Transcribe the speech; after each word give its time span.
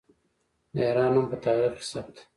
د 0.75 0.77
ایران 0.87 1.09
نوم 1.13 1.25
په 1.31 1.37
تاریخ 1.45 1.71
کې 1.79 1.85
ثبت 1.91 2.13
دی. 2.15 2.23